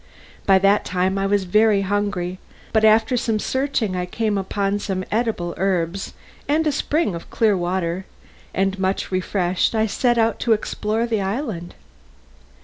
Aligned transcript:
By 0.47 0.57
that 0.57 0.83
time 0.83 1.19
I 1.19 1.27
was 1.27 1.43
very 1.43 1.81
hungry, 1.81 2.39
but 2.73 2.83
after 2.83 3.15
some 3.15 3.37
searching 3.37 3.95
I 3.95 4.07
came 4.07 4.35
upon 4.35 4.79
some 4.79 5.03
eatable 5.13 5.53
herbs, 5.57 6.15
and 6.47 6.65
a 6.65 6.71
spring 6.71 7.13
of 7.13 7.29
clear 7.29 7.55
water, 7.55 8.05
and 8.51 8.79
much 8.79 9.11
refreshed 9.11 9.75
I 9.75 9.85
set 9.85 10.17
out 10.17 10.39
to 10.39 10.53
explore 10.53 11.05
the 11.05 11.21
island. 11.21 11.75